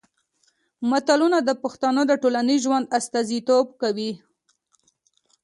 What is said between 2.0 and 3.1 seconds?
د ټولنیز ژوند